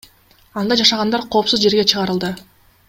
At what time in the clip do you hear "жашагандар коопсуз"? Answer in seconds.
0.81-1.63